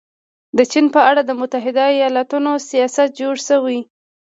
د 0.57 0.59
چین 0.71 0.85
په 0.95 0.99
اړه 1.09 1.21
د 1.25 1.31
متحده 1.41 1.85
ایالتونو 1.95 2.51
سیاست 2.69 3.09
جوړ 3.19 3.35
شوی. 3.47 3.79